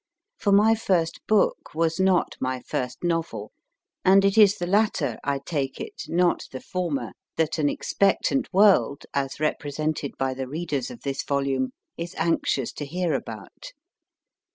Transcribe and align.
For 0.39 0.51
my 0.51 0.73
first 0.73 1.19
book 1.27 1.75
was 1.75 1.99
not 1.99 2.35
my 2.39 2.59
first 2.59 3.03
novel, 3.03 3.51
and 4.03 4.25
it 4.25 4.35
is 4.35 4.55
the 4.57 4.65
latter, 4.65 5.19
I 5.23 5.37
take 5.37 5.79
it, 5.79 6.05
not 6.07 6.45
the 6.51 6.59
former, 6.59 7.11
that 7.37 7.59
an 7.59 7.69
expectant 7.69 8.51
world, 8.51 9.05
as 9.13 9.39
represented 9.39 10.17
by 10.17 10.33
the 10.33 10.47
readers 10.47 10.89
of 10.89 11.01
this 11.01 11.21
volume, 11.21 11.69
is 11.97 12.15
anxious 12.17 12.73
to 12.73 12.85
hear 12.87 13.13
about. 13.13 13.73